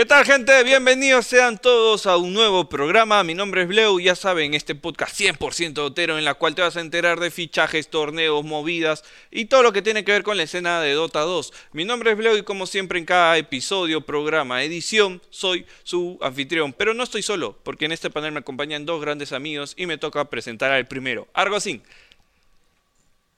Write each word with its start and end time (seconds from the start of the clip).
¿Qué 0.00 0.06
tal 0.06 0.24
gente? 0.24 0.64
Bienvenidos 0.64 1.26
sean 1.26 1.58
todos 1.58 2.06
a 2.06 2.16
un 2.16 2.32
nuevo 2.32 2.70
programa. 2.70 3.22
Mi 3.22 3.34
nombre 3.34 3.60
es 3.60 3.68
Bleu, 3.68 4.00
ya 4.00 4.14
saben, 4.14 4.54
este 4.54 4.74
podcast 4.74 5.14
100% 5.20 5.76
otero 5.80 6.16
en 6.16 6.24
la 6.24 6.32
cual 6.32 6.54
te 6.54 6.62
vas 6.62 6.78
a 6.78 6.80
enterar 6.80 7.20
de 7.20 7.30
fichajes, 7.30 7.90
torneos, 7.90 8.42
movidas 8.42 9.04
y 9.30 9.44
todo 9.44 9.62
lo 9.62 9.74
que 9.74 9.82
tiene 9.82 10.02
que 10.02 10.12
ver 10.12 10.22
con 10.22 10.38
la 10.38 10.44
escena 10.44 10.80
de 10.80 10.94
Dota 10.94 11.20
2. 11.20 11.52
Mi 11.72 11.84
nombre 11.84 12.12
es 12.12 12.16
Bleu 12.16 12.34
y 12.38 12.44
como 12.44 12.66
siempre 12.66 12.98
en 12.98 13.04
cada 13.04 13.36
episodio, 13.36 14.00
programa, 14.00 14.64
edición, 14.64 15.20
soy 15.28 15.66
su 15.82 16.18
anfitrión. 16.22 16.72
Pero 16.72 16.94
no 16.94 17.02
estoy 17.02 17.20
solo, 17.20 17.58
porque 17.62 17.84
en 17.84 17.92
este 17.92 18.08
panel 18.08 18.32
me 18.32 18.40
acompañan 18.40 18.86
dos 18.86 19.02
grandes 19.02 19.32
amigos 19.32 19.74
y 19.76 19.84
me 19.84 19.98
toca 19.98 20.30
presentar 20.30 20.72
al 20.72 20.88
primero, 20.88 21.28
Argocin. 21.34 21.82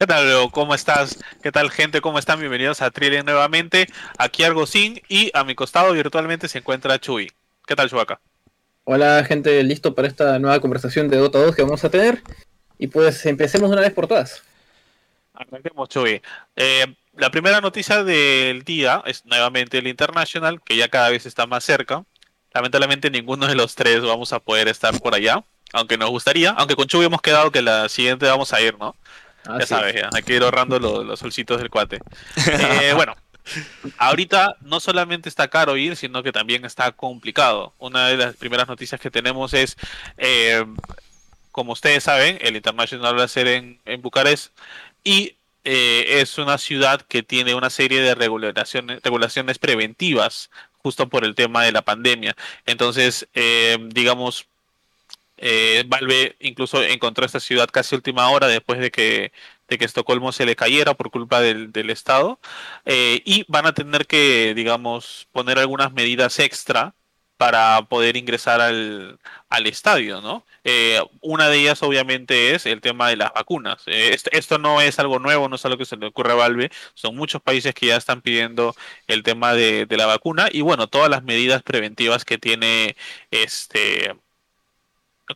¿Qué 0.02 0.06
tal, 0.08 0.26
Leo? 0.26 0.50
¿Cómo 0.50 0.74
estás? 0.74 1.16
¿Qué 1.44 1.52
tal, 1.52 1.70
gente? 1.70 2.00
¿Cómo 2.00 2.18
están? 2.18 2.40
Bienvenidos 2.40 2.82
a 2.82 2.90
Trillian 2.90 3.24
nuevamente. 3.24 3.86
Aquí 4.18 4.42
Argocín 4.42 5.00
y 5.08 5.30
a 5.32 5.44
mi 5.44 5.54
costado 5.54 5.92
virtualmente 5.92 6.48
se 6.48 6.58
encuentra 6.58 6.98
Chuy. 6.98 7.30
¿Qué 7.68 7.76
tal, 7.76 7.88
Chubaca? 7.88 8.18
Hola, 8.82 9.22
gente, 9.22 9.62
listo 9.62 9.94
para 9.94 10.08
esta 10.08 10.40
nueva 10.40 10.58
conversación 10.58 11.08
de 11.08 11.18
Dota 11.18 11.38
2 11.38 11.54
que 11.54 11.62
vamos 11.62 11.84
a 11.84 11.88
tener. 11.88 12.20
Y 12.80 12.88
pues 12.88 13.24
empecemos 13.26 13.70
una 13.70 13.80
vez 13.80 13.92
por 13.92 14.08
todas. 14.08 14.42
Arranquemos, 15.34 15.88
Chuy. 15.88 16.20
Eh, 16.56 16.96
la 17.14 17.30
primera 17.30 17.60
noticia 17.60 18.02
del 18.02 18.64
día 18.64 19.04
es 19.06 19.24
nuevamente 19.24 19.78
el 19.78 19.86
International, 19.86 20.60
que 20.64 20.76
ya 20.76 20.88
cada 20.88 21.10
vez 21.10 21.26
está 21.26 21.46
más 21.46 21.62
cerca. 21.62 22.04
Lamentablemente 22.52 23.08
ninguno 23.08 23.46
de 23.46 23.54
los 23.54 23.76
tres 23.76 24.02
vamos 24.02 24.32
a 24.32 24.40
poder 24.40 24.66
estar 24.66 25.00
por 25.00 25.14
allá, 25.14 25.44
aunque 25.72 25.96
nos 25.96 26.10
gustaría. 26.10 26.50
Aunque 26.50 26.74
con 26.74 26.88
Chuy 26.88 27.06
hemos 27.06 27.22
quedado 27.22 27.52
que 27.52 27.62
la 27.62 27.88
siguiente 27.88 28.26
vamos 28.26 28.52
a 28.52 28.60
ir, 28.60 28.76
¿no? 28.80 28.96
Ah, 29.46 29.58
ya 29.58 29.66
sabes, 29.66 29.94
ya. 29.94 30.10
hay 30.12 30.22
que 30.22 30.36
ir 30.36 30.42
ahorrando 30.42 30.78
los, 30.78 31.18
solcitos 31.18 31.58
del 31.58 31.70
cuate. 31.70 31.98
Eh, 32.82 32.92
bueno, 32.94 33.16
ahorita 33.98 34.56
no 34.60 34.80
solamente 34.80 35.28
está 35.28 35.48
caro 35.48 35.76
ir, 35.76 35.96
sino 35.96 36.22
que 36.22 36.32
también 36.32 36.64
está 36.64 36.92
complicado. 36.92 37.74
Una 37.78 38.08
de 38.08 38.16
las 38.16 38.36
primeras 38.36 38.68
noticias 38.68 39.00
que 39.00 39.10
tenemos 39.10 39.54
es, 39.54 39.76
eh, 40.18 40.64
como 41.50 41.72
ustedes 41.72 42.04
saben, 42.04 42.38
el 42.40 42.56
International 42.56 43.18
va 43.18 43.24
a 43.24 43.28
ser 43.28 43.48
en, 43.48 43.80
Bucarest 44.00 44.52
y 45.04 45.36
eh, 45.64 46.20
es 46.20 46.38
una 46.38 46.58
ciudad 46.58 47.02
que 47.02 47.22
tiene 47.22 47.54
una 47.54 47.70
serie 47.70 48.00
de 48.00 48.14
regulaciones, 48.14 49.00
regulaciones 49.02 49.58
preventivas 49.58 50.50
justo 50.78 51.08
por 51.08 51.24
el 51.24 51.34
tema 51.34 51.62
de 51.64 51.72
la 51.72 51.82
pandemia. 51.82 52.34
Entonces, 52.66 53.28
digamos, 53.90 54.48
eh, 55.42 55.84
Valve 55.88 56.36
incluso 56.40 56.82
encontró 56.84 57.26
esta 57.26 57.40
ciudad 57.40 57.68
casi 57.68 57.96
última 57.96 58.30
hora 58.30 58.46
después 58.46 58.78
de 58.78 58.92
que, 58.92 59.32
de 59.68 59.78
que 59.78 59.84
Estocolmo 59.84 60.30
se 60.32 60.46
le 60.46 60.56
cayera 60.56 60.94
por 60.94 61.10
culpa 61.10 61.40
del, 61.40 61.90
Estado. 61.90 62.38
Eh, 62.84 63.22
y 63.24 63.44
van 63.48 63.66
a 63.66 63.74
tener 63.74 64.06
que, 64.06 64.54
digamos, 64.54 65.28
poner 65.32 65.58
algunas 65.58 65.92
medidas 65.92 66.38
extra 66.38 66.94
para 67.36 67.82
poder 67.88 68.16
ingresar 68.16 68.60
al, 68.60 69.18
estadio, 69.66 70.20
¿no? 70.20 70.46
Eh, 70.64 71.00
una 71.20 71.48
de 71.48 71.58
ellas 71.58 71.82
obviamente 71.82 72.54
es 72.54 72.66
el 72.66 72.80
tema 72.80 73.08
de 73.08 73.16
las 73.16 73.32
vacunas. 73.32 73.82
esto, 73.86 74.58
no 74.58 74.80
es 74.80 74.98
algo 75.00 75.18
nuevo, 75.18 75.48
no 75.48 75.56
es 75.56 75.64
algo 75.64 75.78
que 75.78 75.84
se 75.84 75.96
le 75.96 76.06
ocurre 76.06 76.32
a 76.32 76.34
Valve, 76.36 76.70
son 76.94 77.16
muchos 77.16 77.42
países 77.42 77.74
que 77.74 77.86
ya 77.86 77.96
están 77.96 78.22
pidiendo 78.22 78.76
el 79.08 79.22
tema 79.24 79.54
de, 79.54 79.86
de 79.86 79.96
la 79.96 80.06
vacuna 80.06 80.48
y 80.52 80.60
bueno, 80.60 80.88
todas 80.88 81.10
las 81.10 81.24
medidas 81.24 81.62
preventivas 81.62 82.24
que 82.24 82.38
tiene 82.38 82.96
este 83.30 84.14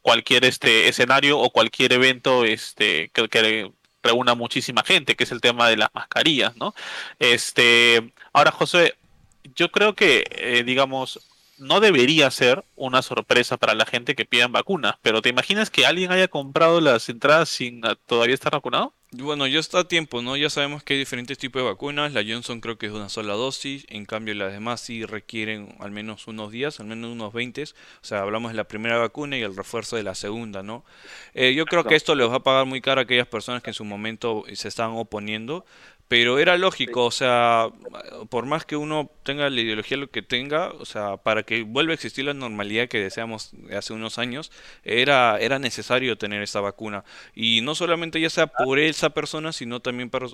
cualquier 0.03 0.45
este 0.45 0.89
escenario 0.89 1.39
o 1.39 1.51
cualquier 1.51 1.93
evento 1.93 2.45
este 2.45 3.11
que, 3.13 3.71
reúna 4.03 4.35
muchísima 4.37 4.85
gente, 4.85 5.17
que 5.17 5.25
es 5.25 5.33
el 5.33 5.41
tema 5.41 5.69
de 5.69 5.77
las 5.77 5.89
mascarillas, 5.93 6.57
¿no? 6.57 6.75
Este, 7.19 8.13
ahora 8.33 8.53
José, 8.53 8.95
yo 9.57 9.71
creo 9.73 9.95
que 9.97 10.25
eh, 10.31 10.63
digamos 10.65 11.21
no 11.59 11.81
debería 11.81 12.31
ser 12.31 12.65
una 12.77 13.03
sorpresa 13.03 13.57
para 13.57 13.75
la 13.75 13.87
gente 13.87 14.15
que 14.15 14.25
pidan 14.25 14.53
vacunas, 14.53 14.97
pero 15.03 15.23
¿te 15.23 15.31
imaginas 15.31 15.71
que 15.71 15.87
alguien 15.87 16.13
haya 16.13 16.29
comprado 16.29 16.81
las 16.81 17.09
entradas 17.09 17.49
sin 17.49 17.81
todavía 18.07 18.35
estar 18.35 18.53
vacunado? 18.53 18.93
Bueno, 19.19 19.47
ya 19.47 19.61
está 19.61 19.81
a 19.81 19.89
tiempo, 19.89 20.21
¿no? 20.21 20.37
Ya 20.37 20.51
sabemos 20.51 20.83
que 20.83 20.93
hay 20.93 20.99
diferentes 20.99 21.39
tipos 21.39 21.63
de 21.63 21.69
vacunas. 21.69 22.13
La 22.13 22.23
Johnson 22.27 22.61
creo 22.61 22.77
que 22.77 22.87
es 22.87 22.93
una 22.93 23.09
sola 23.09 23.35
dosis. 23.35 23.87
En 23.89 24.05
cambio, 24.05 24.35
las 24.35 24.53
demás 24.53 24.81
sí 24.81 25.05
requieren 25.07 25.75
al 25.81 25.91
menos 25.91 26.27
unos 26.27 26.51
días, 26.51 26.81
al 26.81 26.87
menos 26.87 27.13
unos 27.13 27.33
20. 27.33 27.63
O 27.63 27.67
sea, 28.03 28.21
hablamos 28.21 28.51
de 28.51 28.57
la 28.57 28.65
primera 28.65 28.99
vacuna 28.99 29.39
y 29.39 29.43
el 29.43 29.57
refuerzo 29.57 29.97
de 29.97 30.03
la 30.03 30.15
segunda, 30.15 30.63
¿no? 30.63 30.85
Eh, 31.35 31.55
yo 31.55 31.65
creo 31.67 31.85
que 31.85 31.95
esto 31.95 32.15
les 32.15 32.29
va 32.29 32.37
a 32.37 32.43
pagar 32.43 32.67
muy 32.67 32.81
caro 32.81 33.01
a 33.01 33.05
aquellas 33.05 33.27
personas 33.27 33.63
que 33.63 33.71
en 33.71 33.75
su 33.75 33.85
momento 33.85 34.45
se 34.53 34.69
están 34.69 34.91
oponiendo. 34.91 35.65
Pero 36.09 36.39
era 36.39 36.57
lógico, 36.57 37.05
o 37.07 37.11
sea, 37.11 37.69
por 38.29 38.47
más 38.47 38.65
que 38.65 38.77
uno 38.77 39.11
tenga 39.25 39.51
la 39.51 39.61
ideología 39.61 39.97
lo 39.97 40.09
que 40.09 40.23
tenga, 40.23 40.69
o 40.69 40.85
sea, 40.85 41.17
para 41.17 41.43
que 41.43 41.65
vuelva 41.65 41.91
a 41.93 41.95
existir 41.95 42.25
la 42.25 42.33
normalidad 42.33 42.87
que 42.87 43.01
deseamos 43.01 43.51
hace 43.77 43.93
unos 43.93 44.19
años, 44.19 44.53
era, 44.85 45.37
era 45.41 45.59
necesario 45.59 46.17
tener 46.17 46.43
esta 46.43 46.61
vacuna. 46.61 47.05
Y 47.35 47.61
no 47.63 47.75
solamente 47.75 48.21
ya 48.21 48.31
sea 48.31 48.47
por 48.47 48.79
esa 48.79 49.06
persona, 49.11 49.53
sino 49.53 49.81
también 49.81 50.11
para, 50.11 50.27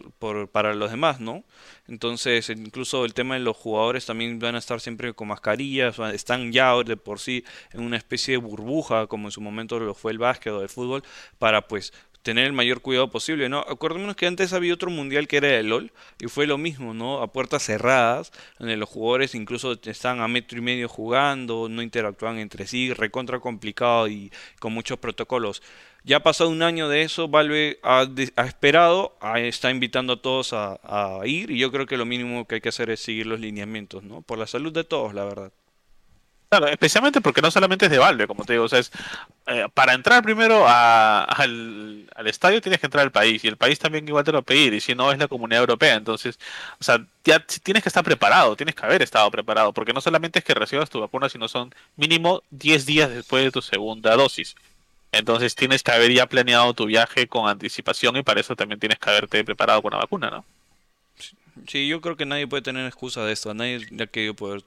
para 0.50 0.74
los 0.74 0.90
demás, 0.90 1.20
¿no? 1.20 1.44
Entonces, 1.88 2.48
incluso 2.50 3.04
el 3.04 3.14
tema 3.14 3.34
de 3.34 3.40
los 3.40 3.56
jugadores 3.56 4.06
también 4.06 4.38
van 4.38 4.54
a 4.54 4.58
estar 4.58 4.80
siempre 4.80 5.12
con 5.14 5.28
mascarillas, 5.28 5.98
están 6.12 6.52
ya 6.52 6.74
de 6.84 6.96
por 6.96 7.20
sí 7.20 7.44
en 7.72 7.80
una 7.80 7.96
especie 7.96 8.32
de 8.32 8.38
burbuja, 8.38 9.06
como 9.06 9.28
en 9.28 9.32
su 9.32 9.40
momento 9.40 9.78
lo 9.78 9.94
fue 9.94 10.12
el 10.12 10.18
básquet 10.18 10.52
o 10.52 10.62
el 10.62 10.68
fútbol, 10.68 11.02
para 11.38 11.66
pues 11.68 11.92
tener 12.22 12.46
el 12.46 12.52
mayor 12.52 12.80
cuidado 12.80 13.10
posible, 13.10 13.48
¿no? 13.48 13.60
Acordémonos 13.60 14.16
que 14.16 14.26
antes 14.26 14.52
había 14.52 14.74
otro 14.74 14.90
mundial 14.90 15.28
que 15.28 15.38
era 15.38 15.58
el 15.58 15.68
LOL 15.68 15.92
y 16.20 16.28
fue 16.28 16.46
lo 16.46 16.58
mismo, 16.58 16.94
¿no? 16.94 17.20
A 17.20 17.32
puertas 17.32 17.64
cerradas, 17.64 18.32
donde 18.58 18.76
los 18.76 18.88
jugadores 18.88 19.34
incluso 19.34 19.78
estaban 19.82 20.20
a 20.20 20.28
metro 20.28 20.58
y 20.58 20.62
medio 20.62 20.88
jugando, 20.88 21.68
no 21.68 21.82
interactuaban 21.82 22.38
entre 22.38 22.66
sí, 22.66 22.92
recontra 22.92 23.40
complicado 23.40 24.08
y 24.08 24.32
con 24.60 24.72
muchos 24.72 24.98
protocolos. 24.98 25.62
Ya 26.04 26.18
ha 26.18 26.22
pasado 26.22 26.50
un 26.50 26.62
año 26.62 26.88
de 26.88 27.02
eso, 27.02 27.28
Valve 27.28 27.78
ha, 27.82 28.06
esperado, 28.44 29.16
está 29.36 29.70
invitando 29.70 30.14
a 30.14 30.22
todos 30.22 30.52
a, 30.52 30.80
a, 30.82 31.26
ir 31.26 31.50
y 31.50 31.58
yo 31.58 31.70
creo 31.70 31.86
que 31.86 31.96
lo 31.96 32.04
mínimo 32.06 32.46
que 32.46 32.56
hay 32.56 32.60
que 32.60 32.70
hacer 32.70 32.90
es 32.90 33.00
seguir 33.00 33.26
los 33.26 33.40
lineamientos, 33.40 34.02
¿no? 34.02 34.22
Por 34.22 34.38
la 34.38 34.46
salud 34.46 34.72
de 34.72 34.84
todos, 34.84 35.14
la 35.14 35.24
verdad. 35.24 35.52
Claro, 36.52 36.68
especialmente 36.68 37.22
porque 37.22 37.40
no 37.40 37.50
solamente 37.50 37.86
es 37.86 37.90
de 37.90 37.96
Valve, 37.96 38.26
como 38.26 38.44
te 38.44 38.52
digo, 38.52 38.66
o 38.66 38.68
sea, 38.68 38.78
es, 38.78 38.92
eh, 39.46 39.68
para 39.72 39.94
entrar 39.94 40.22
primero 40.22 40.66
al, 40.68 42.06
estadio 42.26 42.60
tienes 42.60 42.78
que 42.78 42.88
entrar 42.88 43.04
al 43.04 43.10
país 43.10 43.42
y 43.42 43.48
el 43.48 43.56
país 43.56 43.78
también 43.78 44.06
igual 44.06 44.22
te 44.22 44.32
lo 44.32 44.42
pedir 44.42 44.74
y 44.74 44.82
si 44.82 44.94
no 44.94 45.10
es 45.10 45.18
la 45.18 45.28
comunidad 45.28 45.60
europea, 45.60 45.94
entonces, 45.94 46.38
o 46.78 46.84
sea, 46.84 47.02
ya 47.24 47.40
tienes 47.40 47.82
que 47.82 47.88
estar 47.88 48.04
preparado, 48.04 48.54
tienes 48.54 48.74
que 48.74 48.84
haber 48.84 49.00
estado 49.00 49.30
preparado, 49.30 49.72
porque 49.72 49.94
no 49.94 50.02
solamente 50.02 50.40
es 50.40 50.44
que 50.44 50.52
recibas 50.52 50.90
tu 50.90 51.00
vacuna, 51.00 51.30
sino 51.30 51.48
son 51.48 51.74
mínimo 51.96 52.42
10 52.50 52.84
días 52.84 53.08
después 53.08 53.44
de 53.44 53.50
tu 53.50 53.62
segunda 53.62 54.14
dosis. 54.14 54.54
Entonces 55.10 55.54
tienes 55.54 55.82
que 55.82 55.92
haber 55.92 56.12
ya 56.12 56.26
planeado 56.26 56.74
tu 56.74 56.84
viaje 56.84 57.28
con 57.28 57.48
anticipación 57.48 58.18
y 58.18 58.22
para 58.22 58.40
eso 58.40 58.56
también 58.56 58.78
tienes 58.78 58.98
que 58.98 59.08
haberte 59.08 59.42
preparado 59.42 59.80
con 59.80 59.92
la 59.92 60.00
vacuna, 60.00 60.28
¿no? 60.28 60.44
Sí, 61.66 61.88
yo 61.88 62.02
creo 62.02 62.16
que 62.16 62.26
nadie 62.26 62.46
puede 62.46 62.62
tener 62.62 62.86
excusa 62.86 63.24
de 63.24 63.32
esto, 63.32 63.54
nadie 63.54 63.86
ya 63.90 64.06
que 64.06 64.34
poder 64.34 64.62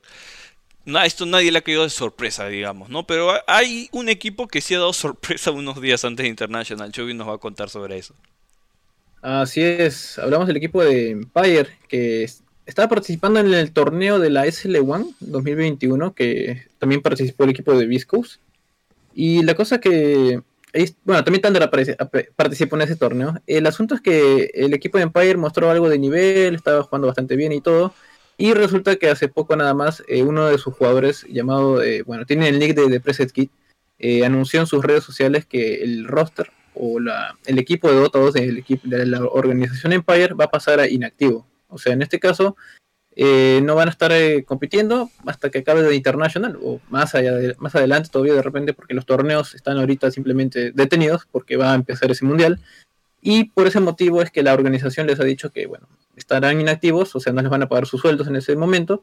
esto 1.03 1.25
nadie 1.25 1.51
le 1.51 1.59
ha 1.59 1.61
caído 1.61 1.83
de 1.83 1.89
sorpresa, 1.89 2.47
digamos, 2.47 2.89
¿no? 2.89 3.07
Pero 3.07 3.31
hay 3.47 3.89
un 3.91 4.09
equipo 4.09 4.47
que 4.47 4.61
sí 4.61 4.75
ha 4.75 4.79
dado 4.79 4.93
sorpresa 4.93 5.51
unos 5.51 5.81
días 5.81 6.05
antes 6.05 6.23
de 6.23 6.29
International. 6.29 6.91
Chovy 6.91 7.13
nos 7.13 7.27
va 7.27 7.35
a 7.35 7.39
contar 7.39 7.69
sobre 7.69 7.97
eso. 7.97 8.13
Así 9.21 9.61
es, 9.61 10.19
hablamos 10.19 10.45
del 10.47 10.57
equipo 10.57 10.83
de 10.83 11.09
Empire, 11.09 11.67
que 11.87 12.29
estaba 12.67 12.87
participando 12.87 13.39
en 13.39 13.51
el 13.53 13.71
torneo 13.71 14.19
de 14.19 14.29
la 14.29 14.45
SL1 14.45 15.15
2021, 15.19 16.13
que 16.13 16.67
también 16.77 17.01
participó 17.01 17.43
el 17.43 17.49
equipo 17.49 17.75
de 17.75 17.87
Viscos. 17.87 18.39
Y 19.15 19.41
la 19.43 19.55
cosa 19.55 19.79
que. 19.79 20.41
Bueno, 21.05 21.23
también 21.23 21.41
Thunder 21.41 21.69
participó 22.35 22.75
en 22.75 22.81
ese 22.81 22.97
torneo. 22.97 23.41
El 23.47 23.65
asunto 23.65 23.95
es 23.95 24.01
que 24.01 24.51
el 24.53 24.73
equipo 24.73 24.97
de 24.97 25.05
Empire 25.05 25.37
mostró 25.37 25.71
algo 25.71 25.87
de 25.87 25.97
nivel, 25.97 26.53
estaba 26.53 26.83
jugando 26.83 27.07
bastante 27.07 27.37
bien 27.37 27.53
y 27.53 27.61
todo 27.61 27.93
y 28.37 28.53
resulta 28.53 28.97
que 28.97 29.09
hace 29.09 29.27
poco 29.27 29.55
nada 29.55 29.73
más 29.73 30.03
eh, 30.07 30.23
uno 30.23 30.47
de 30.47 30.57
sus 30.57 30.73
jugadores 30.73 31.25
llamado, 31.29 31.81
eh, 31.81 32.01
bueno, 32.03 32.25
tiene 32.25 32.49
el 32.49 32.59
nick 32.59 32.75
de, 32.75 32.89
de 32.89 32.99
Preset 32.99 33.31
Kit, 33.31 33.51
eh, 33.97 34.25
anunció 34.25 34.59
en 34.59 34.67
sus 34.67 34.83
redes 34.83 35.03
sociales 35.03 35.45
que 35.45 35.83
el 35.83 36.05
roster 36.05 36.51
o 36.73 36.99
la, 36.99 37.37
el 37.45 37.57
equipo 37.59 37.89
de 37.89 37.95
Dota 37.95 38.19
2 38.19 38.35
el 38.35 38.57
equipo 38.57 38.87
de 38.89 39.05
la 39.05 39.23
organización 39.23 39.93
Empire 39.93 40.33
va 40.33 40.45
a 40.45 40.51
pasar 40.51 40.81
a 40.81 40.89
inactivo. 40.89 41.47
O 41.69 41.77
sea, 41.77 41.93
en 41.93 42.01
este 42.01 42.19
caso 42.19 42.57
no 43.17 43.75
van 43.75 43.87
a 43.87 43.91
estar 43.91 44.11
compitiendo 44.43 45.09
hasta 45.25 45.49
que 45.49 45.59
acabe 45.59 45.83
de 45.83 45.95
International 45.95 46.59
o 46.61 46.81
más, 46.89 47.15
allá 47.15 47.31
más 47.59 47.73
adelante 47.73 48.09
todavía 48.11 48.33
de 48.33 48.41
repente 48.41 48.73
porque 48.73 48.93
los 48.93 49.05
torneos 49.05 49.55
están 49.55 49.77
ahorita 49.77 50.11
simplemente 50.11 50.73
detenidos 50.73 51.25
porque 51.31 51.55
va 51.55 51.71
a 51.71 51.75
empezar 51.75 52.11
ese 52.11 52.25
mundial. 52.25 52.59
Y 53.27 53.45
por 53.45 53.65
ese 53.65 53.79
motivo 53.79 54.21
es 54.21 54.29
que 54.29 54.43
la 54.43 54.53
organización 54.53 55.07
les 55.07 55.19
ha 55.19 55.23
dicho 55.23 55.49
que, 55.49 55.65
bueno, 55.65 55.87
estarán 56.15 56.61
inactivos, 56.61 57.15
o 57.15 57.19
sea, 57.19 57.33
no 57.33 57.41
les 57.41 57.49
van 57.49 57.63
a 57.63 57.67
pagar 57.67 57.87
sus 57.87 57.99
sueldos 57.99 58.27
en 58.27 58.35
ese 58.35 58.55
momento, 58.55 59.01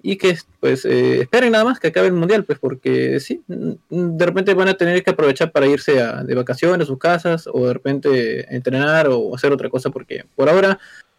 y 0.00 0.18
que 0.18 0.38
pues 0.60 0.84
eh, 0.84 1.22
esperen 1.22 1.50
nada 1.50 1.64
más 1.64 1.80
que 1.80 1.88
acabe 1.88 2.06
el 2.06 2.12
mundial, 2.12 2.44
pues 2.44 2.60
porque 2.60 3.18
sí, 3.18 3.42
de 3.48 4.24
repente 4.24 4.54
van 4.54 4.68
a 4.68 4.74
tener 4.74 5.02
que 5.02 5.10
aprovechar 5.10 5.50
para 5.50 5.66
irse 5.66 5.94
de 5.94 6.34
vacaciones 6.36 6.84
a 6.84 6.86
sus 6.86 7.00
casas, 7.00 7.48
o 7.52 7.66
de 7.66 7.72
repente 7.72 8.54
entrenar 8.54 9.08
o 9.10 9.34
hacer 9.34 9.50
otra 9.52 9.68
cosa, 9.68 9.90
porque 9.90 10.24
por 10.36 10.48
ahora 10.48 10.78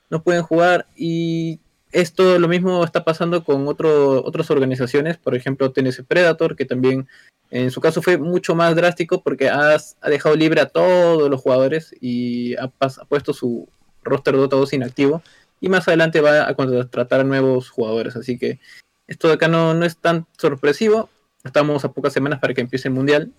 no 0.09 0.23
pueden 0.23 0.43
jugar 0.43 0.85
y 0.95 1.59
esto 1.91 2.37
lo 2.39 2.47
mismo 2.47 2.83
está 2.83 3.03
pasando 3.03 3.43
con 3.43 3.67
otro, 3.67 4.23
otras 4.25 4.51
organizaciones, 4.51 5.17
por 5.17 5.35
ejemplo 5.35 5.71
TNC 5.71 6.03
Predator, 6.05 6.55
que 6.55 6.65
también 6.65 7.07
en 7.49 7.71
su 7.71 7.79
caso 7.79 8.01
fue 8.01 8.17
mucho 8.17 8.55
más 8.55 8.75
drástico 8.75 9.21
porque 9.21 9.49
ha 9.49 9.77
dejado 10.07 10.35
libre 10.35 10.61
a 10.61 10.67
todos 10.67 11.29
los 11.29 11.41
jugadores 11.41 11.95
y 12.01 12.55
ha, 12.57 12.67
puesto 12.67 13.33
su 13.33 13.69
roster 14.03 14.35
Dota 14.35 14.57
2 14.57 14.73
inactivo 14.73 15.21
y 15.61 15.69
más 15.69 15.87
adelante 15.87 16.19
va 16.21 16.47
a 16.47 16.53
contratar 16.55 17.21
a 17.21 17.23
nuevos 17.23 17.69
jugadores. 17.69 18.15
Así 18.15 18.37
que 18.37 18.59
esto 19.07 19.29
de 19.29 19.35
acá 19.35 19.47
no, 19.47 19.73
no 19.73 19.85
es 19.85 19.97
tan 19.97 20.27
sorpresivo. 20.37 21.09
Estamos 21.43 21.85
a 21.85 21.91
pocas 21.93 22.11
semanas 22.11 22.39
para 22.39 22.53
que 22.53 22.61
empiece 22.61 22.89
el 22.89 22.93
mundial 22.93 23.31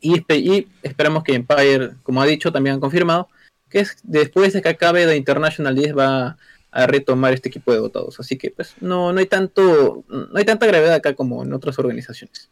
y, 0.00 0.22
y 0.32 0.68
esperamos 0.82 1.24
que 1.24 1.34
Empire, 1.34 1.94
como 2.04 2.22
ha 2.22 2.26
dicho, 2.26 2.52
también 2.52 2.74
han 2.74 2.80
confirmado 2.80 3.28
que 3.68 3.80
es, 3.80 3.96
después 4.04 4.52
de 4.52 4.62
que 4.62 4.68
acabe 4.68 5.06
de 5.06 5.16
International 5.16 5.74
10 5.74 5.98
va 5.98 6.26
a 6.26 6.36
retomar 6.86 7.32
este 7.32 7.48
equipo 7.48 7.72
de 7.72 7.78
dotados. 7.78 8.18
Así 8.20 8.36
que 8.36 8.50
pues 8.50 8.74
no, 8.80 9.12
no 9.12 9.20
hay 9.20 9.26
tanto, 9.26 10.04
no 10.08 10.36
hay 10.38 10.44
tanta 10.44 10.66
gravedad 10.66 10.94
acá 10.94 11.14
como 11.14 11.42
en 11.42 11.52
otras 11.52 11.78
organizaciones. 11.78 12.50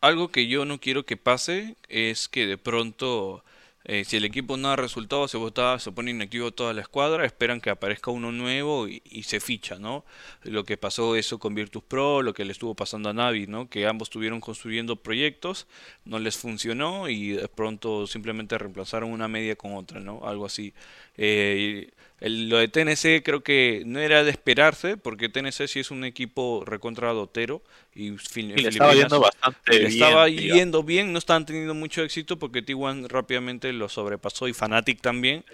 Algo 0.00 0.28
que 0.28 0.46
yo 0.46 0.64
no 0.64 0.78
quiero 0.78 1.04
que 1.04 1.16
pase 1.16 1.76
es 1.88 2.28
que 2.28 2.46
de 2.46 2.58
pronto 2.58 3.42
eh, 3.88 4.04
si 4.04 4.16
el 4.16 4.24
equipo 4.24 4.56
no 4.56 4.68
da 4.68 4.76
resultados, 4.76 5.30
se 5.30 5.36
vota, 5.36 5.78
se 5.78 5.92
pone 5.92 6.10
inactivo 6.10 6.50
toda 6.50 6.72
la 6.72 6.80
escuadra, 6.80 7.24
esperan 7.24 7.60
que 7.60 7.70
aparezca 7.70 8.10
uno 8.10 8.32
nuevo 8.32 8.88
y, 8.88 9.22
se 9.22 9.38
ficha, 9.38 9.78
¿no? 9.78 10.04
Lo 10.42 10.64
que 10.64 10.76
pasó 10.76 11.14
eso 11.14 11.38
con 11.38 11.54
Virtus 11.54 11.84
Pro, 11.84 12.20
lo 12.22 12.34
que 12.34 12.44
le 12.44 12.50
estuvo 12.50 12.74
pasando 12.74 13.10
a 13.10 13.12
Navi, 13.12 13.46
¿no? 13.46 13.70
Que 13.70 13.86
ambos 13.86 14.08
estuvieron 14.08 14.40
construyendo 14.40 14.96
proyectos, 14.96 15.68
no 16.04 16.18
les 16.18 16.36
funcionó 16.36 17.08
y 17.08 17.32
de 17.32 17.46
pronto 17.48 18.08
simplemente 18.08 18.58
reemplazaron 18.58 19.12
una 19.12 19.28
media 19.28 19.54
con 19.54 19.74
otra, 19.76 20.00
¿no? 20.00 20.26
Algo 20.26 20.46
así. 20.46 20.74
Eh, 21.16 21.92
lo 22.20 22.56
de 22.56 22.68
TNC 22.68 23.22
creo 23.22 23.42
que 23.42 23.82
no 23.84 23.98
era 24.00 24.24
de 24.24 24.30
esperarse, 24.30 24.96
porque 24.96 25.28
TNC 25.28 25.66
sí 25.68 25.80
es 25.80 25.90
un 25.90 26.04
equipo 26.04 26.64
recontra 26.64 27.12
dotero 27.12 27.62
y, 27.94 28.10
le 28.42 28.68
estaba 28.68 28.94
yendo 28.94 29.20
bastante 29.20 29.78
bien. 29.78 29.86
Estaba 29.92 30.28
yendo 30.28 30.82
bien, 30.82 31.12
no 31.12 31.18
estaban 31.18 31.44
teniendo 31.44 31.74
mucho 31.74 32.02
éxito 32.02 32.38
porque 32.38 32.64
T1 32.64 33.08
rápidamente 33.08 33.72
lo 33.72 33.88
sobrepasó 33.88 34.48
y 34.48 34.54
Fnatic 34.54 35.00
también. 35.02 35.44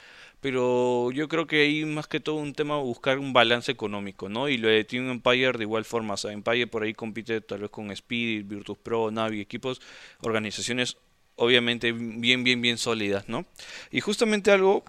Pero 0.40 1.12
yo 1.12 1.28
creo 1.28 1.46
que 1.46 1.62
hay 1.62 1.84
más 1.84 2.08
que 2.08 2.18
todo 2.18 2.34
un 2.34 2.52
tema 2.52 2.76
buscar 2.76 3.20
un 3.20 3.32
balance 3.32 3.70
económico, 3.70 4.28
¿no? 4.28 4.48
Y 4.48 4.58
lo 4.58 4.66
de 4.66 4.82
Team 4.82 5.08
Empire 5.08 5.52
de 5.52 5.62
igual 5.62 5.84
forma. 5.84 6.14
O 6.14 6.16
sea, 6.16 6.32
Empire 6.32 6.66
por 6.66 6.82
ahí 6.82 6.94
compite 6.94 7.40
tal 7.42 7.60
vez 7.60 7.70
con 7.70 7.92
Speed, 7.92 8.46
Virtus 8.46 8.76
Pro, 8.78 9.12
Navi, 9.12 9.40
equipos, 9.40 9.80
organizaciones 10.20 10.96
obviamente 11.36 11.92
bien, 11.92 12.42
bien, 12.44 12.60
bien 12.60 12.76
sólidas, 12.76 13.28
¿no? 13.28 13.46
Y 13.92 14.00
justamente 14.00 14.50
algo 14.50 14.84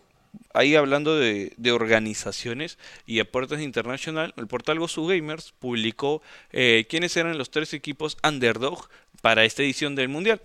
ahí 0.53 0.75
hablando 0.75 1.17
de, 1.17 1.53
organizaciones 1.71 2.77
y 3.05 3.19
aportes 3.19 3.61
internacional, 3.61 4.33
el 4.37 4.47
portal 4.47 4.79
Gosu 4.79 5.07
Gamers 5.07 5.53
publicó 5.59 6.21
eh, 6.51 6.85
quiénes 6.89 7.15
eran 7.17 7.37
los 7.37 7.51
tres 7.51 7.73
equipos 7.73 8.17
underdog 8.23 8.89
para 9.21 9.45
esta 9.45 9.63
edición 9.63 9.95
del 9.95 10.09
Mundial 10.09 10.41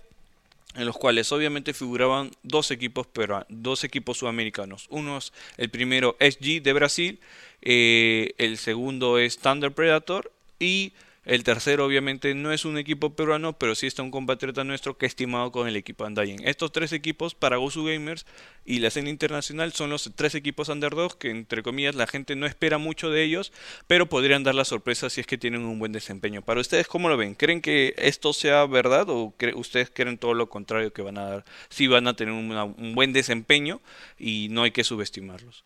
en 0.75 0.85
los 0.85 0.97
cuales 0.97 1.31
obviamente 1.31 1.73
figuraban 1.73 2.31
dos 2.43 2.69
equipos 2.71 3.07
pero 3.11 3.45
dos 3.49 3.83
equipos 3.83 4.17
sudamericanos. 4.17 4.85
Uno 4.89 5.17
es 5.17 5.33
el 5.57 5.69
primero 5.69 6.15
SG 6.19 6.61
de 6.61 6.73
Brasil, 6.73 7.19
eh, 7.61 8.33
el 8.37 8.57
segundo 8.57 9.17
es 9.17 9.39
Thunder 9.39 9.71
Predator 9.71 10.31
y 10.59 10.93
el 11.29 11.43
tercero, 11.43 11.85
obviamente, 11.85 12.33
no 12.33 12.51
es 12.51 12.65
un 12.65 12.79
equipo 12.79 13.15
peruano, 13.15 13.53
pero 13.53 13.75
sí 13.75 13.85
está 13.85 14.01
un 14.01 14.09
compatriota 14.09 14.63
nuestro 14.63 14.97
que 14.97 15.05
estimado 15.05 15.51
con 15.51 15.67
el 15.67 15.75
equipo 15.75 16.03
Andayen. 16.03 16.39
Estos 16.43 16.71
tres 16.71 16.91
equipos 16.91 17.35
para 17.35 17.57
Gosu 17.57 17.85
Gamers 17.85 18.25
y 18.65 18.79
la 18.79 18.87
escena 18.87 19.11
internacional 19.11 19.71
son 19.71 19.91
los 19.91 20.11
tres 20.15 20.33
equipos 20.33 20.69
underdogs 20.69 21.15
que, 21.15 21.29
entre 21.29 21.61
comillas, 21.61 21.93
la 21.93 22.07
gente 22.07 22.35
no 22.35 22.47
espera 22.47 22.79
mucho 22.79 23.11
de 23.11 23.23
ellos, 23.23 23.53
pero 23.85 24.09
podrían 24.09 24.43
dar 24.43 24.55
la 24.55 24.65
sorpresa 24.65 25.07
si 25.11 25.21
es 25.21 25.27
que 25.27 25.37
tienen 25.37 25.65
un 25.65 25.77
buen 25.77 25.91
desempeño. 25.91 26.41
Para 26.41 26.61
ustedes, 26.61 26.87
¿cómo 26.87 27.09
lo 27.09 27.17
ven? 27.17 27.35
¿Creen 27.35 27.61
que 27.61 27.93
esto 27.99 28.33
sea 28.33 28.65
verdad 28.65 29.07
o 29.09 29.35
ustedes 29.53 29.91
creen 29.93 30.17
todo 30.17 30.33
lo 30.33 30.49
contrario 30.49 30.93
que 30.93 31.03
van 31.03 31.19
a 31.19 31.29
dar? 31.29 31.45
Sí 31.69 31.85
van 31.85 32.07
a 32.07 32.15
tener 32.15 32.33
un 32.33 32.95
buen 32.95 33.13
desempeño 33.13 33.81
y 34.17 34.47
no 34.49 34.63
hay 34.63 34.71
que 34.71 34.83
subestimarlos. 34.83 35.63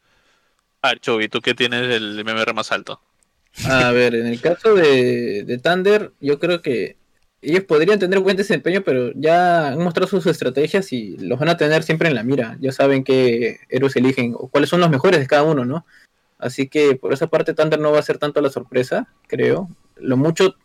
Ah, 0.82 0.98
Chobi, 0.98 1.30
¿tú 1.30 1.40
qué 1.40 1.54
tienes 1.54 1.90
el 1.90 2.22
MMR 2.26 2.54
más 2.54 2.74
alto? 2.74 3.00
A 3.66 3.92
ver, 3.92 4.16
en 4.16 4.26
el 4.26 4.42
caso 4.42 4.74
de, 4.74 5.44
de 5.44 5.58
Thunder, 5.58 6.12
yo 6.20 6.40
creo 6.40 6.62
que 6.62 6.98
ellos 7.44 7.64
podrían 7.66 8.00
tener 8.00 8.20
buen 8.20 8.38
desempeño, 8.38 8.84
pero 8.84 9.12
ya 9.16 9.70
han 9.70 9.84
mostrado 9.84 10.08
sus 10.08 10.26
estrategias 10.26 10.92
y 10.94 11.18
los 11.18 11.40
van 11.40 11.50
a 11.50 11.58
tener 11.58 11.84
siempre 11.84 12.08
en 12.08 12.16
la 12.16 12.24
mira. 12.24 12.58
Ya 12.62 12.72
saben 12.72 13.04
qué 13.04 13.60
héroes 13.70 13.96
eligen 13.96 14.34
o 14.38 14.48
cuáles 14.48 14.70
son 14.70 14.80
los 14.80 14.90
mejores 14.90 15.20
de 15.20 15.28
cada 15.28 15.44
uno, 15.44 15.66
¿no? 15.66 15.86
Así 16.40 16.68
que 16.68 16.96
por 16.96 17.14
esa 17.14 17.28
parte 17.28 17.54
Thunder 17.54 17.80
no 17.80 17.92
va 17.92 18.00
a 18.00 18.04
ser 18.04 18.18
tanto 18.18 18.42
la 18.42 18.50
sorpresa, 18.50 19.08
creo. 19.28 19.70
Lo 19.98 20.18
mucho, 20.18 20.56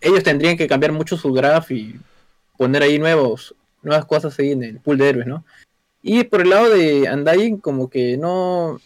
ellos 0.00 0.22
tendrían 0.22 0.56
que 0.56 0.68
cambiar 0.68 0.92
mucho 0.92 1.16
su 1.16 1.34
draft 1.34 1.70
y 1.72 1.96
poner 2.56 2.82
ahí 2.82 2.98
nuevos, 2.98 3.54
nuevas 3.82 4.04
cosas 4.04 4.38
ahí 4.38 4.52
en 4.52 4.62
el 4.62 4.80
pool 4.80 4.98
de 4.98 5.08
héroes, 5.08 5.26
¿no? 5.26 5.44
Y 6.02 6.24
por 6.24 6.42
el 6.42 6.50
lado 6.50 6.70
de 6.70 7.10
Undying, 7.12 7.58
como 7.58 7.90
que 7.90 8.16
no, 8.16 8.80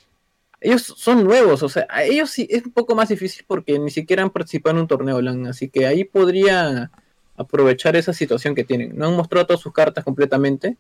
ellos 0.65 0.95
son 0.97 1.25
nuevos, 1.25 1.63
o 1.63 1.69
sea, 1.69 1.87
ellos 2.05 2.31
sí 2.31 2.49
es 2.51 2.65
un 2.65 2.73
poco 2.73 2.95
más 2.95 3.11
difícil 3.11 3.45
porque 3.47 3.79
ni 3.79 3.91
siquiera 3.91 4.23
han 4.23 4.31
participado 4.31 4.75
en 4.75 4.83
un 4.83 4.89
torneo 4.89 5.21
LAN, 5.21 5.47
así 5.47 5.69
que 5.69 5.87
ahí 5.87 6.05
podría 6.05 6.91
aprovechar 7.37 7.97
esa 7.97 8.15
situación 8.15 8.55
que 8.55 8.65
tienen. 8.65 8.97
No 8.97 9.09
han 9.09 9.15
mostrado 9.15 9.47
todas 9.47 9.61
sus 9.61 9.75
cartas 9.75 10.05
completamente 10.05 10.79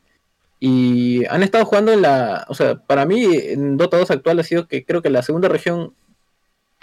y 0.59 1.27
han 1.27 1.43
estado 1.43 1.67
jugando 1.67 1.93
en 1.93 2.01
la, 2.01 2.47
o 2.49 2.55
sea, 2.55 2.77
para 2.77 3.05
mí 3.05 3.27
en 3.31 3.77
Dota 3.77 3.99
2 3.99 4.11
actual 4.11 4.41
ha 4.41 4.45
sido 4.45 4.67
que 4.69 4.87
creo 4.87 5.03
que 5.03 5.11
la 5.11 5.23
segunda 5.23 5.49
región 5.49 5.93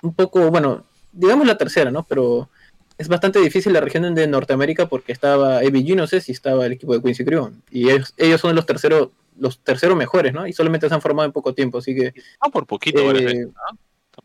un 0.03 0.13
poco, 0.13 0.51
bueno, 0.51 0.85
digamos 1.11 1.47
la 1.47 1.57
tercera, 1.57 1.89
¿no? 1.89 2.05
Pero 2.07 2.49
es 2.99 3.07
bastante 3.07 3.39
difícil 3.39 3.73
la 3.73 3.81
región 3.81 4.13
de 4.13 4.27
Norteamérica 4.27 4.87
porque 4.87 5.11
estaba 5.11 5.57
ABG, 5.57 5.95
no 5.95 6.05
sé 6.05 6.21
si 6.21 6.33
estaba 6.33 6.67
el 6.67 6.73
equipo 6.73 6.93
de 6.93 7.01
Quincy 7.01 7.25
Crew 7.25 7.51
y 7.71 7.89
ellos, 7.89 8.13
ellos 8.17 8.39
son 8.39 8.55
los 8.55 8.67
terceros 8.67 9.09
los 9.37 9.59
terceros 9.63 9.97
mejores, 9.97 10.33
¿no? 10.33 10.47
Y 10.47 10.53
solamente 10.53 10.87
se 10.87 10.93
han 10.93 11.01
formado 11.01 11.25
en 11.25 11.31
poco 11.31 11.53
tiempo, 11.53 11.79
así 11.79 11.95
que... 11.95 12.13
Ah, 12.39 12.49
por 12.49 12.65
poquito, 12.65 12.99
eh, 13.15 13.47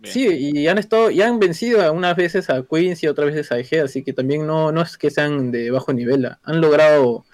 Sí, 0.02 0.26
y 0.28 0.66
han 0.66 0.78
estado, 0.78 1.10
y 1.10 1.22
han 1.22 1.38
vencido 1.38 1.92
unas 1.92 2.16
veces 2.16 2.50
a 2.50 2.62
Queens 2.62 3.02
y 3.02 3.06
otras 3.06 3.28
veces 3.28 3.52
a 3.52 3.58
EG, 3.58 3.84
así 3.84 4.02
que 4.02 4.12
también 4.12 4.46
no, 4.46 4.72
no 4.72 4.82
es 4.82 4.98
que 4.98 5.10
sean 5.10 5.50
de 5.52 5.70
bajo 5.70 5.92
nivel, 5.92 6.28
han 6.42 6.60
logrado 6.60 7.24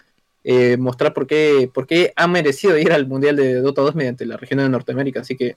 eh, 0.44 0.76
mostrar 0.76 1.14
por 1.14 1.26
qué, 1.26 1.70
por 1.72 1.86
qué 1.86 2.12
han 2.14 2.30
merecido 2.30 2.76
ir 2.78 2.92
al 2.92 3.06
Mundial 3.06 3.36
de 3.36 3.54
Dota 3.56 3.82
2 3.82 3.94
mediante 3.94 4.26
la 4.26 4.36
región 4.36 4.60
de 4.60 4.68
Norteamérica, 4.68 5.20
así 5.20 5.36
que 5.36 5.56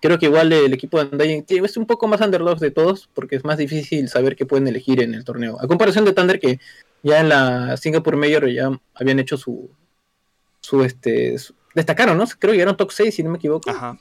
creo 0.00 0.18
que 0.18 0.26
igual 0.26 0.52
el 0.52 0.72
equipo 0.72 1.02
de 1.02 1.10
Undying 1.12 1.44
es 1.48 1.76
un 1.76 1.86
poco 1.86 2.08
más 2.08 2.20
underdog 2.20 2.58
de 2.58 2.70
todos, 2.70 3.08
porque 3.14 3.36
es 3.36 3.44
más 3.44 3.58
difícil 3.58 4.08
saber 4.08 4.36
qué 4.36 4.46
pueden 4.46 4.68
elegir 4.68 5.02
en 5.02 5.14
el 5.14 5.24
torneo. 5.24 5.58
A 5.60 5.66
comparación 5.66 6.04
de 6.04 6.12
Thunder, 6.12 6.40
que 6.40 6.60
ya 7.02 7.20
en 7.20 7.28
la 7.28 7.76
Singapore 7.76 8.16
Mayor 8.16 8.48
ya 8.50 8.70
habían 8.94 9.18
hecho 9.18 9.36
su, 9.36 9.70
su 10.66 10.82
este 10.82 11.36
destacaron, 11.74 12.18
¿no? 12.18 12.26
Creo 12.26 12.50
que 12.50 12.56
llegaron 12.56 12.76
top 12.76 12.90
6, 12.90 13.14
si 13.14 13.22
no 13.22 13.30
me 13.30 13.36
equivoco. 13.36 13.70
Ajá. 13.70 13.96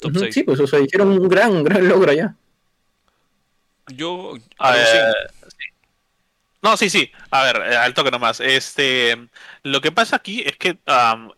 Top 0.00 0.16
6. 0.16 0.34
Sí, 0.34 0.42
pues 0.42 0.58
o 0.58 0.66
sea, 0.66 0.80
hicieron 0.80 1.10
un 1.10 1.28
gran, 1.28 1.52
un 1.52 1.62
gran 1.62 1.86
logro 1.86 2.10
allá. 2.10 2.34
Yo. 3.94 4.34
A 4.58 4.72
ver, 4.72 5.14
no, 6.66 6.76
sí, 6.76 6.90
sí. 6.90 7.12
A 7.30 7.44
ver, 7.44 7.56
eh, 7.72 7.76
al 7.76 7.94
toque 7.94 8.10
nomás. 8.10 8.40
Este, 8.40 9.16
lo 9.62 9.80
que 9.80 9.92
pasa 9.92 10.16
aquí 10.16 10.42
es 10.44 10.56
que 10.56 10.78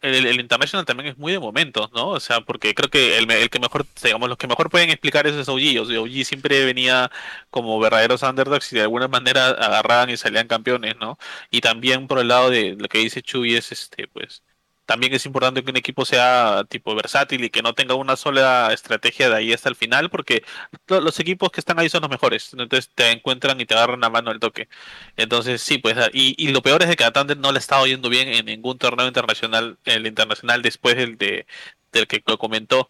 el, 0.01 0.41
International 0.41 0.87
también 0.87 1.11
es 1.11 1.19
muy 1.19 1.33
de 1.33 1.39
momentos, 1.39 1.91
¿no? 1.93 2.09
O 2.09 2.21
sea, 2.21 2.41
porque 2.41 2.75
creo 2.75 2.91
que 2.91 3.19
el, 3.19 3.31
el, 3.31 3.51
que 3.51 3.59
mejor, 3.59 3.87
digamos, 4.03 4.29
los 4.31 4.39
que 4.39 4.47
mejor 4.47 4.71
pueden 4.71 4.89
explicar 4.91 5.27
eso 5.27 5.41
es 5.41 5.49
OG. 5.49 5.81
O 5.81 6.03
OG 6.03 6.25
siempre 6.25 6.65
venía 6.65 7.11
como 7.51 7.79
verdaderos 7.79 8.23
underdogs 8.23 8.73
y 8.73 8.77
de 8.77 8.83
alguna 8.83 9.09
manera 9.09 9.49
agarraban 9.49 10.09
y 10.11 10.17
salían 10.17 10.49
campeones, 10.49 10.97
¿no? 10.99 11.19
Y 11.51 11.61
también 11.61 12.07
por 12.07 12.19
el 12.21 12.29
lado 12.29 12.49
de 12.51 12.77
lo 12.79 12.89
que 12.89 12.99
dice 12.99 13.23
Chuy 13.23 13.57
es, 13.57 13.71
este, 13.73 14.09
pues, 14.09 14.43
también 14.89 15.13
es 15.13 15.27
importante 15.27 15.63
que 15.63 15.71
un 15.71 15.77
equipo 15.77 16.07
sea 16.07 16.65
tipo 16.67 16.95
versátil 16.95 17.45
y 17.45 17.51
que 17.51 17.61
no 17.61 17.75
tenga 17.75 17.95
una 17.95 18.17
sola 18.17 18.71
estrategia 18.73 19.29
de 19.29 19.37
ahí 19.37 19.53
hasta 19.53 19.69
el 19.69 19.77
final, 19.77 20.09
porque 20.09 20.45
los 20.89 21.21
equipos 21.21 21.51
que 21.51 21.61
están 21.61 21.79
ahí 21.79 21.91
son 21.91 22.01
los 22.01 22.11
mejores. 22.11 22.55
Entonces 22.55 22.91
te 22.95 23.11
encuentran 23.11 23.61
y 23.61 23.67
te 23.67 23.75
agarran 23.75 24.01
la 24.01 24.09
mano 24.09 24.31
al 24.31 24.41
toque. 24.41 24.69
Entonces, 25.19 25.61
sí, 25.61 25.77
pues, 25.77 25.97
y, 26.15 26.35
y 26.43 26.53
lo 26.53 26.63
peor 26.63 26.83
es 26.83 26.97
que 26.97 27.05
a 27.05 27.13
Thunder 27.13 27.37
no 27.37 27.53
le 27.53 27.59
está 27.59 27.85
yendo 27.85 28.09
bien 28.09 28.29
en 28.29 28.47
ningún 28.47 28.79
torneo 28.79 29.07
internacional, 29.07 29.79
el 29.85 30.07
internacional 30.07 30.63
después 30.63 30.97
del, 30.97 31.19
de, 31.19 31.47
del 31.93 32.07
que 32.07 32.23
comentó 32.23 32.89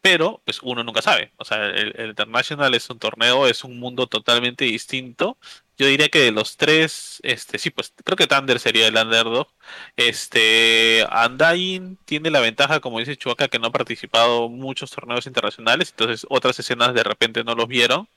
pero 0.00 0.42
pues 0.44 0.60
uno 0.62 0.84
nunca 0.84 1.02
sabe. 1.02 1.32
O 1.38 1.44
sea, 1.46 1.66
el, 1.66 1.94
el, 1.96 2.10
International 2.10 2.74
es 2.74 2.90
un 2.90 2.98
torneo, 2.98 3.46
es 3.46 3.64
un 3.64 3.78
mundo 3.80 4.06
totalmente 4.06 4.66
distinto 4.66 5.38
yo 5.76 5.86
diría 5.86 6.08
que 6.08 6.20
de 6.20 6.32
los 6.32 6.56
tres, 6.56 7.20
este, 7.24 7.58
sí, 7.58 7.70
pues 7.70 7.92
creo 8.04 8.16
que 8.16 8.26
Thunder 8.26 8.60
sería 8.60 8.86
el 8.86 8.96
underdog. 8.96 9.48
Este, 9.96 11.06
Undying 11.26 11.96
tiene 12.04 12.30
la 12.30 12.40
ventaja, 12.40 12.80
como 12.80 13.00
dice 13.00 13.16
Chuaca, 13.16 13.48
que 13.48 13.58
no 13.58 13.68
ha 13.68 13.72
participado 13.72 14.46
en 14.46 14.58
muchos 14.58 14.90
torneos 14.92 15.26
internacionales, 15.26 15.90
entonces 15.90 16.26
otras 16.30 16.58
escenas 16.58 16.94
de 16.94 17.02
repente 17.02 17.44
no 17.44 17.54
los 17.54 17.66
vieron. 17.68 18.08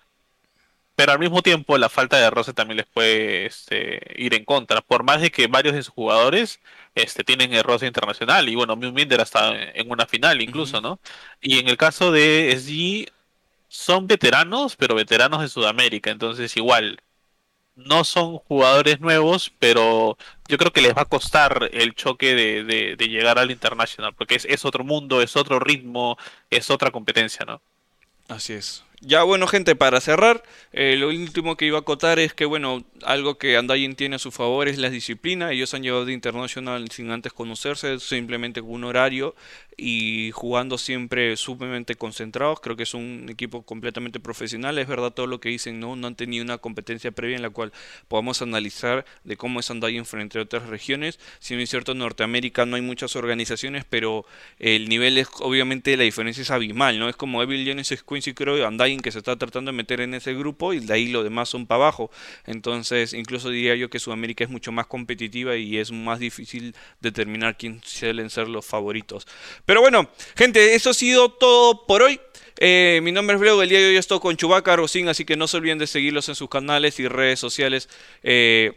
Pero 0.95 1.11
al 1.11 1.19
mismo 1.19 1.43
tiempo 1.43 1.77
la 1.77 1.89
falta 1.89 2.17
de 2.17 2.29
roce 2.31 2.53
también 2.53 2.77
les 2.77 2.87
puede 2.87 3.45
este, 3.45 4.01
ir 4.15 4.33
en 4.33 4.45
contra, 4.45 4.81
por 4.81 5.03
más 5.03 5.21
de 5.21 5.31
que 5.31 5.47
varios 5.47 5.75
de 5.75 5.83
sus 5.83 5.93
jugadores 5.93 6.59
este, 6.95 7.23
tienen 7.23 7.53
el 7.53 7.63
roce 7.63 7.85
internacional. 7.85 8.49
Y 8.49 8.55
bueno, 8.55 8.75
Minder 8.75 9.19
está 9.21 9.55
en 9.55 9.91
una 9.91 10.07
final 10.07 10.41
incluso, 10.41 10.81
¿no? 10.81 10.99
Y 11.39 11.59
en 11.59 11.67
el 11.69 11.77
caso 11.77 12.11
de 12.11 12.51
SG, 12.57 13.11
son 13.67 14.07
veteranos, 14.07 14.75
pero 14.75 14.95
veteranos 14.95 15.41
de 15.41 15.49
Sudamérica, 15.49 16.09
entonces 16.11 16.55
igual 16.57 16.99
no 17.77 18.03
son 18.03 18.39
jugadores 18.39 18.99
nuevos, 18.99 19.53
pero 19.59 20.17
yo 20.47 20.57
creo 20.57 20.73
que 20.73 20.81
les 20.81 20.95
va 20.95 21.03
a 21.03 21.05
costar 21.05 21.69
el 21.71 21.95
choque 21.95 22.35
de, 22.35 22.95
de, 22.95 23.07
llegar 23.07 23.39
al 23.39 23.51
Internacional, 23.51 24.13
porque 24.13 24.35
es, 24.35 24.45
es 24.45 24.65
otro 24.65 24.83
mundo, 24.83 25.21
es 25.21 25.35
otro 25.35 25.59
ritmo, 25.59 26.17
es 26.49 26.69
otra 26.69 26.91
competencia, 26.91 27.45
¿no? 27.45 27.61
Así 28.27 28.53
es. 28.53 28.83
Ya 28.99 29.21
bueno 29.21 29.45
gente, 29.45 29.75
para 29.75 30.01
cerrar, 30.01 30.43
eh, 30.73 30.95
lo 30.97 31.09
último 31.09 31.55
que 31.55 31.65
iba 31.65 31.77
a 31.77 31.81
acotar 31.81 32.17
es 32.17 32.33
que 32.33 32.45
bueno, 32.45 32.83
algo 33.03 33.37
que 33.37 33.55
Andayin 33.55 33.95
tiene 33.95 34.15
a 34.15 34.19
su 34.19 34.31
favor 34.31 34.67
es 34.67 34.79
la 34.79 34.89
disciplina. 34.89 35.51
Ellos 35.51 35.75
han 35.75 35.83
llevado 35.83 36.05
de 36.05 36.13
internacional 36.13 36.89
sin 36.89 37.11
antes 37.11 37.31
conocerse, 37.31 37.99
simplemente 37.99 38.61
con 38.61 38.71
un 38.71 38.83
horario 38.85 39.35
y 39.77 40.31
jugando 40.31 40.79
siempre 40.79 41.37
sumamente 41.37 41.93
concentrados. 41.93 42.59
Creo 42.59 42.75
que 42.75 42.83
es 42.83 42.95
un 42.95 43.27
equipo 43.29 43.61
completamente 43.61 44.19
profesional. 44.19 44.79
Es 44.79 44.87
verdad 44.87 45.11
todo 45.11 45.27
lo 45.27 45.39
que 45.39 45.49
dicen, 45.49 45.79
¿no? 45.79 45.95
No 45.95 46.07
han 46.07 46.15
tenido 46.15 46.43
una 46.43 46.57
competencia 46.57 47.11
previa 47.11 47.35
en 47.35 47.43
la 47.43 47.51
cual 47.51 47.71
podamos 48.07 48.41
analizar 48.41 49.05
de 49.23 49.37
cómo 49.37 49.59
es 49.59 49.69
Andayin 49.69 50.05
frente 50.07 50.39
a 50.39 50.41
otras 50.41 50.67
regiones. 50.69 51.19
Si 51.37 51.55
no 51.55 51.61
es 51.61 51.69
cierto, 51.69 51.91
en 51.91 51.99
Norteamérica 51.99 52.65
no 52.65 52.75
hay 52.75 52.81
muchas 52.81 53.15
organizaciones, 53.15 53.85
pero 53.87 54.25
el 54.57 54.89
nivel 54.89 55.19
es, 55.19 55.27
obviamente, 55.39 55.95
la 55.97 56.03
diferencia 56.03 56.41
es 56.41 56.49
abismal, 56.49 56.97
¿no? 56.97 57.09
Es 57.09 57.15
como 57.15 57.43
Evil 57.43 57.63
Genesis, 57.63 58.01
Quincy 58.01 58.33
creo, 58.33 58.65
Andayin 58.65 58.86
que 58.95 59.11
se 59.11 59.19
está 59.19 59.35
tratando 59.35 59.71
de 59.71 59.77
meter 59.77 60.01
en 60.01 60.13
ese 60.13 60.33
grupo 60.33 60.73
y 60.73 60.79
de 60.79 60.93
ahí 60.93 61.07
lo 61.07 61.23
demás 61.23 61.49
son 61.49 61.67
para 61.67 61.83
abajo. 61.83 62.09
Entonces, 62.45 63.13
incluso 63.13 63.49
diría 63.49 63.75
yo 63.75 63.89
que 63.89 63.99
Sudamérica 63.99 64.43
es 64.43 64.49
mucho 64.49 64.71
más 64.71 64.87
competitiva 64.87 65.55
y 65.57 65.77
es 65.77 65.91
más 65.91 66.19
difícil 66.19 66.75
determinar 67.01 67.57
quién 67.57 67.81
suelen 67.83 68.29
ser 68.29 68.47
los 68.47 68.65
favoritos. 68.65 69.27
Pero 69.65 69.81
bueno, 69.81 70.09
gente, 70.35 70.75
eso 70.75 70.91
ha 70.91 70.93
sido 70.93 71.29
todo 71.29 71.85
por 71.85 72.01
hoy. 72.01 72.19
Eh, 72.59 73.01
mi 73.03 73.11
nombre 73.11 73.35
es 73.35 73.39
Bleu, 73.39 73.61
el 73.61 73.69
día 73.69 73.79
de 73.79 73.89
hoy 73.89 73.97
estoy 73.97 74.19
con 74.19 74.35
Chubaca 74.35 74.75
Rosin, 74.75 75.09
así 75.09 75.25
que 75.25 75.35
no 75.35 75.47
se 75.47 75.57
olviden 75.57 75.77
de 75.77 75.85
seguirlos 75.85 76.27
en 76.29 76.35
sus 76.35 76.49
canales 76.49 76.99
y 76.99 77.07
redes 77.07 77.39
sociales, 77.39 77.87
eh, 78.23 78.73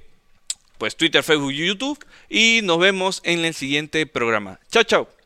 pues 0.77 0.97
Twitter, 0.97 1.23
Facebook 1.23 1.53
y 1.53 1.67
YouTube. 1.67 2.05
Y 2.29 2.61
nos 2.63 2.79
vemos 2.79 3.21
en 3.25 3.45
el 3.45 3.55
siguiente 3.55 4.07
programa. 4.07 4.61
Chao, 4.71 4.83
chao. 4.83 5.20